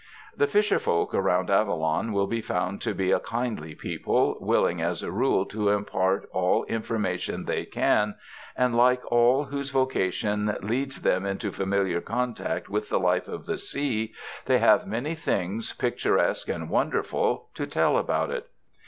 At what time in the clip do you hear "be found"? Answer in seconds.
2.25-2.81